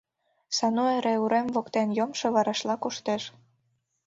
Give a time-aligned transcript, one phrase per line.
[0.57, 3.23] Сану эре урем воктен йомшо варашла коштеш.